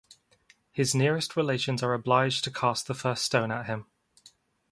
His 0.71 0.95
nearest 0.95 1.35
relations 1.37 1.83
are 1.83 1.93
obliged 1.93 2.43
to 2.45 2.51
cast 2.51 2.87
the 2.87 2.95
first 2.95 3.23
stone 3.23 3.51
at 3.51 3.67
him. 3.67 3.85